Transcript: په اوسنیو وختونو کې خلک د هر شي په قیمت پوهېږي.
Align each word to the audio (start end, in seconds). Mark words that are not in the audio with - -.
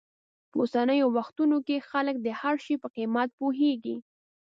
په 0.49 0.55
اوسنیو 0.61 1.07
وختونو 1.17 1.57
کې 1.67 1.85
خلک 1.89 2.15
د 2.21 2.27
هر 2.39 2.55
شي 2.65 2.75
په 2.83 2.87
قیمت 2.95 3.29
پوهېږي. 3.39 3.95